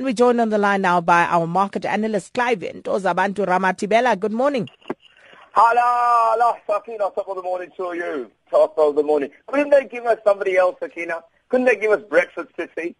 And 0.00 0.06
we're 0.06 0.14
joined 0.14 0.40
on 0.40 0.48
the 0.48 0.56
line 0.56 0.80
now 0.80 1.02
by 1.02 1.26
our 1.26 1.46
market 1.46 1.84
analyst, 1.84 2.32
Clive 2.32 2.60
Ntozabantu 2.60 3.44
Ramathibela. 3.46 4.18
Good 4.18 4.32
morning. 4.32 4.66
Hello, 5.52 6.32
hello, 6.32 6.56
Sakina, 6.66 7.10
top 7.14 7.28
of 7.28 7.36
the 7.36 7.42
morning 7.42 7.68
to 7.76 7.92
you. 7.92 8.30
Top 8.50 8.78
of 8.78 8.94
the 8.94 9.02
morning. 9.02 9.28
Couldn't 9.48 9.68
they 9.68 9.84
give 9.84 10.06
us 10.06 10.16
somebody 10.24 10.56
else, 10.56 10.76
Sakina? 10.80 11.22
Couldn't 11.50 11.66
they 11.66 11.76
give 11.76 11.90
us 11.92 12.00
Brexit 12.04 12.48
City? 12.56 12.96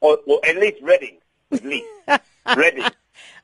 Or, 0.00 0.20
or 0.28 0.38
at 0.46 0.56
least 0.58 0.76
Reading, 0.82 1.18
at 1.50 1.64
least. 1.64 1.88
Reading. 2.56 2.84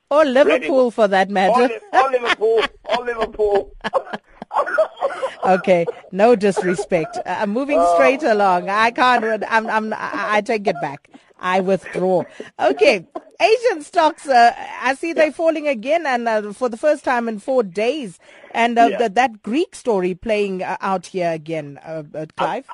Or 0.09 0.25
Liverpool 0.25 0.85
Reading. 0.85 0.91
for 0.93 1.09
that 1.09 1.29
matter. 1.29 1.75
Or, 1.93 2.05
or 2.05 2.11
Liverpool, 2.13 2.63
or 2.85 3.05
Liverpool. 3.05 3.73
okay, 5.45 5.87
no 6.13 6.37
disrespect. 6.37 7.17
Uh, 7.17 7.37
I'm 7.41 7.51
moving 7.51 7.79
oh. 7.81 7.95
straight 7.95 8.23
along. 8.23 8.69
I 8.69 8.91
can't. 8.91 9.43
I'm. 9.49 9.67
I'm. 9.67 9.95
I 9.97 10.41
take 10.41 10.67
it 10.67 10.77
back. 10.81 11.09
I 11.43 11.61
withdraw. 11.61 12.25
Okay, 12.59 13.07
Asian 13.41 13.83
stocks. 13.83 14.29
Uh, 14.29 14.55
I 14.81 14.95
see 14.95 15.13
they're 15.13 15.33
falling 15.33 15.69
again, 15.69 16.07
and 16.07 16.29
uh, 16.29 16.53
for 16.53 16.69
the 16.69 16.77
first 16.77 17.05
time 17.05 17.29
in 17.29 17.39
four 17.41 17.63
days. 17.63 18.19
And 18.53 18.79
uh, 18.79 18.89
yeah. 18.91 18.99
the, 18.99 19.09
that 19.11 19.43
Greek 19.43 19.75
story 19.75 20.15
playing 20.15 20.63
uh, 20.63 20.77
out 20.81 21.07
here 21.07 21.33
again, 21.33 21.79
uh, 21.85 22.05
Clive. 22.37 22.67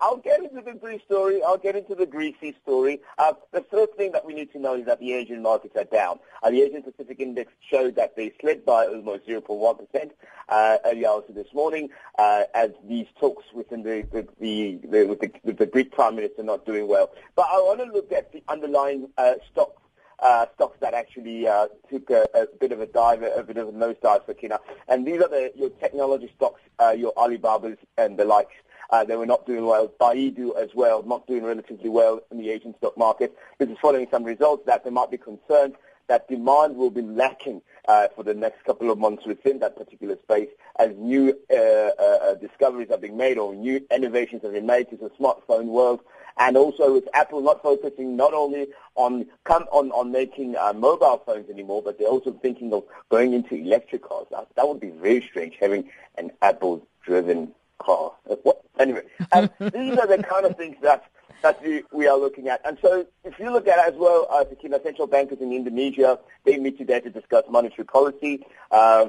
I'll 0.00 0.16
get 0.16 0.40
into 0.42 0.60
the 0.60 0.72
Greece 0.72 1.02
story. 1.06 1.42
I'll 1.42 1.58
get 1.58 1.76
into 1.76 1.94
the 1.94 2.06
Greasy 2.06 2.56
story. 2.62 3.00
Uh, 3.18 3.34
the 3.52 3.64
first 3.70 3.94
thing 3.94 4.12
that 4.12 4.24
we 4.24 4.34
need 4.34 4.52
to 4.52 4.58
know 4.58 4.74
is 4.74 4.86
that 4.86 4.98
the 4.98 5.12
Asian 5.12 5.42
markets 5.42 5.76
are 5.76 5.84
down. 5.84 6.18
Uh, 6.42 6.50
the 6.50 6.62
Asian 6.62 6.82
Pacific 6.82 7.20
Index 7.20 7.52
showed 7.70 7.94
that 7.96 8.16
they 8.16 8.32
slid 8.40 8.64
by 8.64 8.86
almost 8.86 9.26
0.1% 9.26 10.10
uh, 10.48 10.78
earlier 10.84 11.08
also 11.08 11.32
this 11.32 11.52
morning 11.54 11.90
uh, 12.18 12.44
as 12.54 12.70
these 12.88 13.06
talks 13.20 13.44
within 13.54 13.82
the, 13.82 14.06
the, 14.12 14.26
the, 14.40 14.78
the, 14.88 15.04
with 15.04 15.20
the, 15.20 15.30
with 15.44 15.58
the 15.58 15.66
Greek 15.66 15.92
Prime 15.92 16.16
Minister 16.16 16.42
not 16.42 16.66
doing 16.66 16.88
well. 16.88 17.10
But 17.36 17.46
I 17.50 17.58
want 17.58 17.80
to 17.80 17.86
look 17.86 18.10
at 18.12 18.32
the 18.32 18.42
underlying 18.48 19.08
uh, 19.16 19.34
stocks 19.50 19.82
uh, 20.20 20.46
stocks 20.56 20.76
that 20.80 20.94
actually 20.94 21.46
uh, 21.46 21.68
took 21.88 22.10
a, 22.10 22.26
a, 22.34 22.46
bit 22.58 22.72
of 22.72 22.80
a 22.80 22.86
dive, 22.86 23.22
a 23.22 23.42
bit 23.44 23.56
of 23.56 23.68
a 23.68 23.72
nose 23.72 23.94
dive 24.02 24.24
for 24.26 24.34
Kina. 24.34 24.58
And 24.88 25.06
these 25.06 25.20
are 25.22 25.28
the, 25.28 25.52
your 25.54 25.70
technology 25.70 26.28
stocks, 26.34 26.60
uh, 26.80 26.90
your 26.90 27.12
Alibabas 27.16 27.76
and 27.96 28.18
the 28.18 28.24
likes. 28.24 28.54
Uh, 28.90 29.04
they 29.04 29.16
were 29.16 29.26
not 29.26 29.46
doing 29.46 29.66
well. 29.66 29.88
Baidu 30.00 30.56
as 30.56 30.70
well, 30.74 31.02
not 31.02 31.26
doing 31.26 31.44
relatively 31.44 31.90
well 31.90 32.20
in 32.30 32.38
the 32.38 32.50
Asian 32.50 32.74
stock 32.78 32.96
market. 32.96 33.36
This 33.58 33.68
is 33.68 33.76
following 33.80 34.06
some 34.10 34.24
results 34.24 34.64
that 34.66 34.82
there 34.82 34.92
might 34.92 35.10
be 35.10 35.18
concerned 35.18 35.74
that 36.08 36.26
demand 36.28 36.76
will 36.76 36.90
be 36.90 37.02
lacking 37.02 37.60
uh, 37.86 38.08
for 38.16 38.22
the 38.22 38.34
next 38.34 38.64
couple 38.64 38.90
of 38.90 38.98
months 38.98 39.26
within 39.26 39.58
that 39.60 39.76
particular 39.76 40.16
space 40.22 40.48
as 40.78 40.90
new 40.96 41.38
uh, 41.50 41.54
uh, 41.54 41.90
uh 41.98 42.34
discoveries 42.34 42.90
are 42.90 42.98
being 42.98 43.16
made 43.16 43.38
or 43.38 43.54
new 43.54 43.84
innovations 43.94 44.42
are 44.44 44.50
being 44.50 44.66
made 44.66 44.88
to 44.90 44.96
the 44.96 45.10
smartphone 45.20 45.66
world. 45.66 46.00
And 46.38 46.56
also 46.56 46.94
with 46.94 47.08
Apple 47.14 47.40
not 47.40 47.62
focusing 47.62 48.16
not 48.16 48.32
only 48.32 48.68
on 48.94 49.26
on, 49.48 49.90
on 49.90 50.12
making 50.12 50.56
uh, 50.56 50.72
mobile 50.72 51.22
phones 51.26 51.50
anymore, 51.50 51.82
but 51.82 51.98
they're 51.98 52.08
also 52.08 52.32
thinking 52.32 52.72
of 52.72 52.84
going 53.10 53.32
into 53.32 53.54
electric 53.56 54.02
cars. 54.02 54.26
That, 54.30 54.46
that 54.56 54.68
would 54.68 54.80
be 54.80 54.90
very 54.90 55.26
strange, 55.28 55.56
having 55.60 55.90
an 56.16 56.30
Apple-driven 56.40 57.52
car. 57.78 58.12
What? 58.42 58.62
Anyway, 58.78 59.02
um, 59.32 59.50
these 59.60 59.98
are 59.98 60.06
the 60.06 60.22
kind 60.22 60.46
of 60.46 60.56
things 60.56 60.76
that 60.82 61.04
that 61.42 61.62
we, 61.62 61.84
we 61.92 62.08
are 62.08 62.18
looking 62.18 62.48
at. 62.48 62.60
And 62.64 62.78
so 62.82 63.06
if 63.24 63.38
you 63.38 63.50
look 63.52 63.68
at 63.68 63.78
as 63.78 63.94
well, 63.96 64.26
uh, 64.30 64.44
the 64.44 64.80
central 64.82 65.06
bankers 65.06 65.38
in 65.40 65.52
Indonesia, 65.52 66.18
they 66.44 66.56
meet 66.58 66.78
today 66.78 67.00
to 67.00 67.10
discuss 67.10 67.44
monetary 67.48 67.84
policy. 67.84 68.44
Uh, 68.72 69.08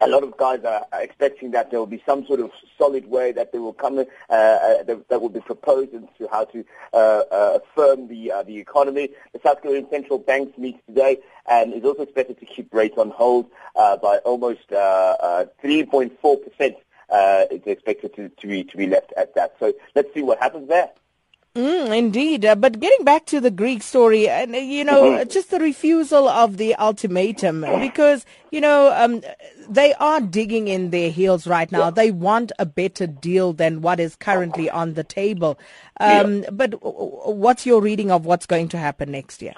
a 0.00 0.08
lot 0.08 0.24
of 0.24 0.36
guys 0.36 0.64
are 0.64 0.84
expecting 0.94 1.52
that 1.52 1.70
there 1.70 1.78
will 1.78 1.86
be 1.86 2.02
some 2.04 2.26
sort 2.26 2.40
of 2.40 2.50
solid 2.76 3.06
way 3.06 3.30
that 3.32 3.52
they 3.52 3.58
will 3.58 3.72
come 3.72 3.98
uh, 3.98 4.04
uh, 4.30 4.82
that, 4.82 5.08
that 5.08 5.20
will 5.20 5.28
be 5.28 5.40
proposed 5.40 5.92
into 5.92 6.28
how 6.30 6.44
to 6.44 6.64
uh, 6.92 7.22
uh, 7.30 7.58
firm 7.74 8.08
the 8.08 8.32
uh, 8.32 8.42
the 8.42 8.58
economy. 8.58 9.10
The 9.32 9.40
South 9.44 9.62
Korean 9.62 9.86
central 9.90 10.18
bank 10.18 10.58
meets 10.58 10.80
today 10.86 11.18
and 11.46 11.72
is 11.72 11.84
also 11.84 12.02
expected 12.02 12.40
to 12.40 12.46
keep 12.46 12.72
rates 12.74 12.98
on 12.98 13.10
hold 13.10 13.50
uh, 13.76 13.96
by 13.96 14.18
almost 14.18 14.68
3.4 14.70 16.20
percent 16.20 16.76
uh, 17.12 17.44
it's 17.50 17.66
expected 17.66 18.14
to, 18.16 18.28
to, 18.30 18.46
be, 18.46 18.64
to 18.64 18.76
be 18.76 18.86
left 18.86 19.12
at 19.16 19.34
that. 19.34 19.54
So 19.60 19.72
let's 19.94 20.12
see 20.14 20.22
what 20.22 20.38
happens 20.38 20.68
there. 20.68 20.90
Mm, 21.54 21.94
indeed. 21.94 22.46
Uh, 22.46 22.54
but 22.54 22.80
getting 22.80 23.04
back 23.04 23.26
to 23.26 23.38
the 23.38 23.50
Greek 23.50 23.82
story, 23.82 24.26
and 24.26 24.54
uh, 24.54 24.58
you 24.58 24.84
know, 24.84 25.02
mm-hmm. 25.02 25.28
just 25.28 25.50
the 25.50 25.60
refusal 25.60 26.26
of 26.26 26.56
the 26.56 26.74
ultimatum, 26.76 27.60
because 27.78 28.24
you 28.50 28.58
know 28.58 28.90
um, 28.96 29.20
they 29.68 29.92
are 29.94 30.22
digging 30.22 30.68
in 30.68 30.88
their 30.88 31.10
heels 31.10 31.46
right 31.46 31.70
now. 31.70 31.84
Yeah. 31.84 31.90
They 31.90 32.10
want 32.10 32.52
a 32.58 32.64
better 32.64 33.06
deal 33.06 33.52
than 33.52 33.82
what 33.82 34.00
is 34.00 34.16
currently 34.16 34.70
on 34.70 34.94
the 34.94 35.04
table. 35.04 35.58
Um, 36.00 36.44
yeah. 36.44 36.50
But 36.50 36.78
what's 36.80 37.66
your 37.66 37.82
reading 37.82 38.10
of 38.10 38.24
what's 38.24 38.46
going 38.46 38.70
to 38.70 38.78
happen 38.78 39.10
next 39.10 39.42
year? 39.42 39.52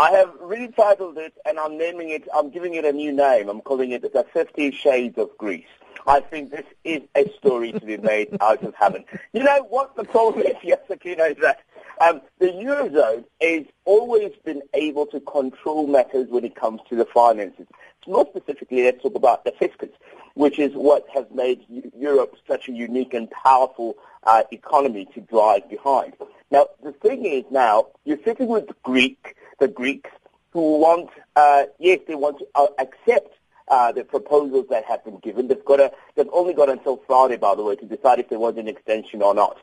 I 0.00 0.12
have 0.12 0.30
retitled 0.40 1.18
it, 1.18 1.34
and 1.44 1.58
I'm 1.58 1.76
naming 1.76 2.08
it. 2.08 2.26
I'm 2.34 2.48
giving 2.48 2.72
it 2.72 2.86
a 2.86 2.92
new 2.92 3.12
name. 3.12 3.50
I'm 3.50 3.60
calling 3.60 3.90
it 3.90 4.00
the 4.00 4.24
Fifty 4.32 4.70
Shades 4.70 5.18
of 5.18 5.28
Greece. 5.36 5.66
I 6.06 6.20
think 6.20 6.50
this 6.50 6.64
is 6.84 7.02
a 7.14 7.30
story 7.36 7.72
to 7.72 7.80
be 7.80 7.98
made 7.98 8.34
out 8.40 8.62
of 8.62 8.74
heaven. 8.74 9.04
You 9.34 9.42
know 9.42 9.62
what 9.68 9.94
the 9.96 10.04
problem 10.04 10.46
is, 10.46 10.54
yes, 10.62 10.78
is 10.88 11.36
that 11.42 11.60
um, 12.00 12.22
the 12.38 12.46
Eurozone 12.46 13.24
has 13.42 13.66
always 13.84 14.32
been 14.42 14.62
able 14.72 15.04
to 15.04 15.20
control 15.20 15.86
matters 15.86 16.28
when 16.30 16.46
it 16.46 16.56
comes 16.56 16.80
to 16.88 16.96
the 16.96 17.04
finances. 17.04 17.66
More 18.06 18.26
specifically, 18.34 18.84
let's 18.84 19.02
talk 19.02 19.14
about 19.14 19.44
the 19.44 19.52
fiscus, 19.58 19.90
which 20.32 20.58
is 20.58 20.72
what 20.72 21.04
has 21.12 21.26
made 21.30 21.66
Europe 21.94 22.36
such 22.48 22.70
a 22.70 22.72
unique 22.72 23.12
and 23.12 23.30
powerful 23.30 23.96
uh, 24.24 24.44
economy 24.50 25.06
to 25.12 25.20
drive 25.20 25.68
behind. 25.68 26.14
Now, 26.50 26.68
the 26.82 26.92
thing 26.92 27.26
is 27.26 27.44
now, 27.50 27.88
you're 28.04 28.18
sitting 28.24 28.48
with 28.48 28.66
the 28.66 28.74
Greek, 28.82 29.36
the 29.60 29.68
Greeks, 29.68 30.10
who 30.52 30.78
want, 30.78 31.10
uh, 31.36 31.64
yes, 31.78 32.00
they 32.08 32.16
want 32.16 32.38
to 32.38 32.46
uh, 32.56 32.66
accept 32.78 33.32
uh, 33.68 33.92
the 33.92 34.02
proposals 34.02 34.66
that 34.70 34.84
have 34.86 35.04
been 35.04 35.18
given. 35.18 35.46
They've 35.46 35.64
got 35.64 35.78
a, 35.78 35.92
they've 36.16 36.28
only 36.32 36.54
got 36.54 36.68
until 36.68 36.96
Friday, 37.06 37.36
by 37.36 37.54
the 37.54 37.62
way, 37.62 37.76
to 37.76 37.86
decide 37.86 38.18
if 38.18 38.28
there 38.28 38.40
was 38.40 38.56
an 38.56 38.66
extension 38.66 39.22
or 39.22 39.34
not. 39.34 39.56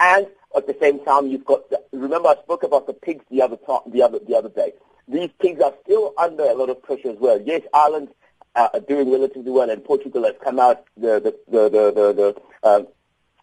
And 0.00 0.26
at 0.56 0.66
the 0.66 0.76
same 0.80 1.04
time, 1.04 1.28
you've 1.28 1.44
got. 1.44 1.62
Remember, 1.92 2.30
I 2.30 2.34
spoke 2.42 2.64
about 2.64 2.88
the 2.88 2.92
pigs 2.92 3.24
the 3.30 3.40
other 3.42 3.56
time, 3.56 3.80
the 3.86 4.02
other 4.02 4.18
the 4.18 4.34
other 4.34 4.48
day. 4.48 4.72
These 5.06 5.30
pigs 5.40 5.60
are 5.60 5.74
still 5.84 6.12
under 6.18 6.42
a 6.44 6.54
lot 6.54 6.70
of 6.70 6.82
pressure 6.82 7.10
as 7.10 7.18
well. 7.18 7.40
Yes, 7.40 7.62
Ireland 7.72 8.08
uh, 8.56 8.68
are 8.74 8.80
doing 8.80 9.12
relatively 9.12 9.52
well, 9.52 9.70
and 9.70 9.84
Portugal 9.84 10.24
has 10.24 10.34
come 10.42 10.58
out 10.58 10.84
the 10.96 11.20
the 11.20 11.38
the 11.48 11.62
the, 11.68 11.92
the, 11.92 12.12
the 12.12 12.68
uh, 12.68 12.82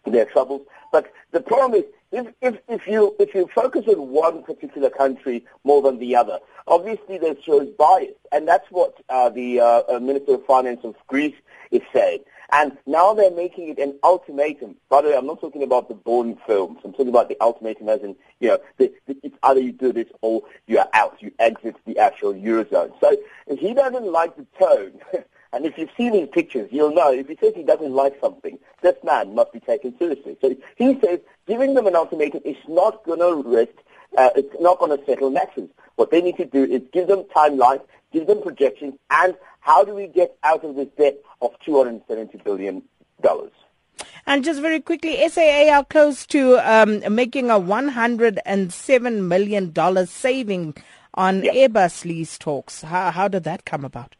their 0.04 0.26
troubles. 0.26 0.66
But 0.92 1.10
the 1.30 1.40
problem 1.40 1.80
is, 1.80 1.86
if, 2.12 2.26
if, 2.40 2.56
if, 2.68 2.86
you, 2.86 3.14
if 3.18 3.34
you 3.34 3.48
focus 3.54 3.84
on 3.88 4.08
one 4.08 4.42
particular 4.42 4.90
country 4.90 5.44
more 5.64 5.82
than 5.82 5.98
the 5.98 6.16
other, 6.16 6.38
obviously 6.66 7.18
that 7.18 7.42
shows 7.44 7.68
bias. 7.78 8.14
And 8.32 8.48
that's 8.48 8.66
what 8.70 8.94
uh, 9.08 9.28
the 9.28 9.60
uh, 9.60 9.82
uh, 9.88 10.00
Minister 10.00 10.34
of 10.34 10.46
Finance 10.46 10.80
of 10.84 10.96
Greece 11.06 11.36
is 11.70 11.82
saying. 11.92 12.20
And 12.52 12.76
now 12.84 13.14
they're 13.14 13.30
making 13.30 13.68
it 13.68 13.78
an 13.78 13.96
ultimatum. 14.02 14.74
By 14.88 15.02
the 15.02 15.08
way, 15.10 15.16
I'm 15.16 15.26
not 15.26 15.40
talking 15.40 15.62
about 15.62 15.88
the 15.88 15.94
Bourne 15.94 16.36
films. 16.46 16.80
I'm 16.84 16.90
talking 16.92 17.08
about 17.08 17.28
the 17.28 17.36
ultimatum 17.40 17.88
as 17.88 18.02
in, 18.02 18.16
you 18.40 18.48
know, 18.48 18.58
the, 18.76 18.92
the, 19.06 19.16
it's 19.22 19.36
either 19.44 19.60
you 19.60 19.70
do 19.70 19.92
this 19.92 20.08
or 20.20 20.42
you 20.66 20.78
are 20.78 20.88
out. 20.92 21.16
You 21.20 21.30
exit 21.38 21.76
the 21.86 21.98
actual 21.98 22.34
Eurozone. 22.34 22.92
So 23.00 23.16
if 23.46 23.60
he 23.60 23.72
doesn't 23.72 24.10
like 24.10 24.36
the 24.36 24.46
tone 24.58 25.00
And 25.52 25.66
if 25.66 25.76
you've 25.76 25.90
seen 25.96 26.14
his 26.14 26.28
pictures, 26.28 26.68
you'll 26.70 26.94
know 26.94 27.12
if 27.12 27.28
he 27.28 27.36
says 27.40 27.54
he 27.54 27.62
doesn't 27.62 27.92
like 27.92 28.18
something, 28.20 28.58
this 28.82 28.96
man 29.02 29.34
must 29.34 29.52
be 29.52 29.60
taken 29.60 29.96
seriously. 29.98 30.36
So 30.40 30.54
he 30.76 30.98
says 31.00 31.20
giving 31.46 31.74
them 31.74 31.86
an 31.86 31.96
ultimatum 31.96 32.42
is 32.44 32.56
not 32.68 33.04
going 33.04 33.18
to 33.20 33.48
risk, 33.48 33.72
uh, 34.16 34.30
it's 34.36 34.54
not 34.60 34.78
going 34.78 34.96
to 34.96 35.04
settle 35.04 35.30
matters. 35.30 35.68
What 35.96 36.10
they 36.10 36.20
need 36.20 36.36
to 36.36 36.44
do 36.46 36.64
is 36.64 36.82
give 36.92 37.08
them 37.08 37.24
timelines, 37.34 37.82
give 38.12 38.26
them 38.26 38.42
projections, 38.42 38.94
and 39.10 39.34
how 39.60 39.84
do 39.84 39.94
we 39.94 40.06
get 40.06 40.36
out 40.42 40.64
of 40.64 40.76
this 40.76 40.88
debt 40.96 41.18
of 41.42 41.52
$270 41.66 42.42
billion? 42.44 42.82
And 44.26 44.44
just 44.44 44.60
very 44.60 44.80
quickly, 44.80 45.28
SAA 45.28 45.70
are 45.72 45.84
close 45.84 46.26
to 46.26 46.58
um, 46.58 47.14
making 47.14 47.50
a 47.50 47.54
$107 47.54 49.22
million 49.22 50.06
saving 50.06 50.74
on 51.14 51.42
Airbus 51.42 52.04
lease 52.04 52.38
talks. 52.38 52.82
How, 52.82 53.10
how 53.10 53.28
did 53.28 53.44
that 53.44 53.64
come 53.64 53.84
about? 53.84 54.14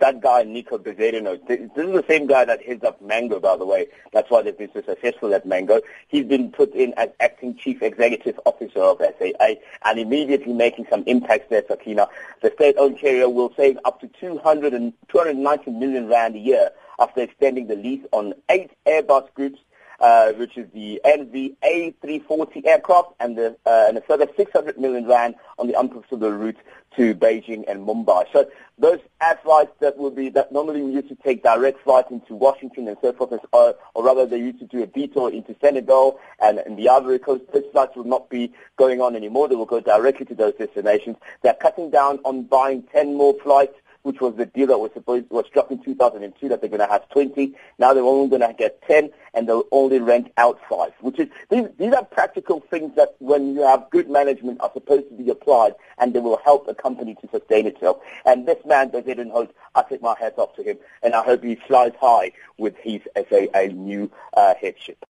That 0.00 0.22
guy, 0.22 0.44
Nico 0.44 0.78
Bezuidenhout, 0.78 1.46
this 1.46 1.60
is 1.60 1.70
the 1.74 2.04
same 2.08 2.26
guy 2.26 2.46
that 2.46 2.64
heads 2.64 2.82
up 2.84 3.02
Mango, 3.02 3.38
by 3.38 3.56
the 3.58 3.66
way. 3.66 3.86
That's 4.14 4.30
why 4.30 4.40
they've 4.40 4.56
been 4.56 4.72
so 4.72 4.80
successful 4.80 5.34
at 5.34 5.44
Mango. 5.44 5.82
He's 6.08 6.24
been 6.24 6.50
put 6.50 6.72
in 6.74 6.94
as 6.94 7.10
acting 7.20 7.54
chief 7.54 7.82
executive 7.82 8.40
officer 8.46 8.80
of 8.80 8.98
SAA 8.98 9.56
and 9.84 9.98
immediately 9.98 10.54
making 10.54 10.86
some 10.88 11.04
impacts 11.06 11.50
there, 11.50 11.62
Sakina. 11.68 12.08
The 12.40 12.50
state-owned 12.54 12.98
carrier 12.98 13.28
will 13.28 13.52
save 13.58 13.78
up 13.84 14.00
to 14.00 14.08
200 14.08 14.72
and 14.72 14.94
290 15.08 15.70
million 15.72 16.08
rand 16.08 16.34
a 16.34 16.38
year 16.38 16.70
after 16.98 17.20
extending 17.20 17.66
the 17.66 17.76
lease 17.76 18.04
on 18.12 18.32
eight 18.48 18.70
Airbus 18.86 19.32
groups 19.34 19.60
uh, 20.00 20.32
which 20.32 20.56
is 20.56 20.66
the 20.72 21.00
NVA 21.04 21.94
340 22.00 22.66
aircraft, 22.66 23.12
and, 23.20 23.36
the, 23.36 23.56
uh, 23.66 23.86
and 23.88 23.98
a 23.98 24.00
further 24.00 24.26
600 24.36 24.78
million 24.78 25.06
rand 25.06 25.34
on 25.58 25.66
the 25.66 25.78
unprofitable 25.78 26.30
route 26.30 26.56
to 26.96 27.14
Beijing 27.14 27.64
and 27.68 27.86
Mumbai. 27.86 28.26
So 28.32 28.50
those 28.78 28.98
air 29.22 29.38
flights 29.42 29.72
that 29.80 29.96
would 29.98 30.16
be 30.16 30.28
that 30.30 30.50
normally 30.52 30.82
we 30.82 30.92
used 30.92 31.08
to 31.08 31.14
take 31.14 31.42
direct 31.42 31.82
flights 31.84 32.10
into 32.10 32.34
Washington 32.34 32.88
and 32.88 32.96
so 33.00 33.12
forth, 33.12 33.38
or, 33.52 33.76
or 33.94 34.04
rather 34.04 34.26
they 34.26 34.38
used 34.38 34.58
to 34.58 34.66
do 34.66 34.82
a 34.82 34.86
detour 34.86 35.30
into 35.30 35.54
Senegal 35.60 36.18
and, 36.40 36.58
and 36.58 36.78
the 36.78 36.88
Ivory 36.88 37.18
Coast. 37.18 37.44
Those 37.52 37.64
flights 37.72 37.96
will 37.96 38.04
not 38.04 38.28
be 38.30 38.52
going 38.76 39.00
on 39.00 39.14
anymore. 39.14 39.48
They 39.48 39.54
will 39.54 39.66
go 39.66 39.80
directly 39.80 40.26
to 40.26 40.34
those 40.34 40.54
destinations. 40.54 41.16
They're 41.42 41.54
cutting 41.54 41.90
down 41.90 42.18
on 42.24 42.44
buying 42.44 42.82
10 42.92 43.16
more 43.16 43.34
flights 43.42 43.74
which 44.02 44.20
was 44.20 44.34
the 44.36 44.46
deal 44.46 44.68
that 44.68 44.78
was 44.78 44.90
supposed 44.94 45.28
was 45.30 45.44
struck 45.46 45.70
in 45.70 45.82
2002 45.82 46.48
that 46.48 46.60
they're 46.60 46.70
going 46.70 46.80
to 46.80 46.86
have 46.86 47.08
20. 47.10 47.54
Now 47.78 47.92
they're 47.92 48.02
only 48.02 48.28
going 48.30 48.48
to 48.48 48.54
get 48.56 48.80
10, 48.88 49.10
and 49.40 49.48
they'll 49.48 49.64
only 49.72 49.98
rent 49.98 50.30
out 50.36 50.60
five. 50.68 50.92
Which 51.00 51.18
is 51.18 51.28
these 51.48 51.66
these 51.78 51.94
are 51.94 52.04
practical 52.04 52.60
things 52.70 52.94
that 52.96 53.16
when 53.20 53.54
you 53.54 53.62
have 53.62 53.88
good 53.88 54.10
management 54.10 54.60
are 54.60 54.70
supposed 54.74 55.08
to 55.08 55.14
be 55.14 55.30
applied, 55.30 55.72
and 55.96 56.12
they 56.12 56.20
will 56.20 56.40
help 56.44 56.68
a 56.68 56.74
company 56.74 57.14
to 57.22 57.28
sustain 57.30 57.66
itself. 57.66 58.02
And 58.26 58.46
this 58.46 58.62
man, 58.66 58.90
Bezuidenhout, 58.90 59.48
I 59.74 59.82
take 59.88 60.02
my 60.02 60.14
hat 60.20 60.34
off 60.36 60.54
to 60.56 60.62
him, 60.62 60.76
and 61.02 61.14
I 61.14 61.24
hope 61.24 61.42
he 61.42 61.54
flies 61.54 61.92
high 61.98 62.32
with 62.58 62.76
his 62.76 63.00
as 63.16 63.24
a, 63.32 63.48
a 63.54 63.68
new 63.68 64.10
uh, 64.36 64.52
headship. 64.60 65.06